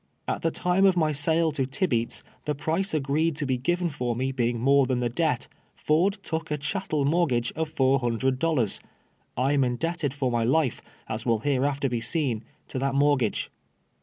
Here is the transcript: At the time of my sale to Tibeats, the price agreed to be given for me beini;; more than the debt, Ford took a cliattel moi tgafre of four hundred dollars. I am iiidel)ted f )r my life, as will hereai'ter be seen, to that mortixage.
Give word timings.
At 0.27 0.41
the 0.41 0.49
time 0.49 0.83
of 0.87 0.97
my 0.97 1.11
sale 1.11 1.51
to 1.51 1.67
Tibeats, 1.67 2.23
the 2.45 2.55
price 2.55 2.91
agreed 2.95 3.35
to 3.35 3.45
be 3.45 3.55
given 3.59 3.91
for 3.91 4.15
me 4.15 4.33
beini;; 4.33 4.55
more 4.57 4.87
than 4.87 4.99
the 4.99 5.09
debt, 5.09 5.47
Ford 5.75 6.17
took 6.23 6.49
a 6.49 6.57
cliattel 6.57 7.05
moi 7.05 7.27
tgafre 7.27 7.51
of 7.51 7.69
four 7.69 7.99
hundred 7.99 8.39
dollars. 8.39 8.79
I 9.37 9.53
am 9.53 9.61
iiidel)ted 9.61 10.13
f 10.13 10.23
)r 10.23 10.31
my 10.31 10.43
life, 10.43 10.81
as 11.07 11.23
will 11.23 11.41
hereai'ter 11.41 11.87
be 11.87 12.01
seen, 12.01 12.43
to 12.69 12.79
that 12.79 12.95
mortixage. 12.95 13.49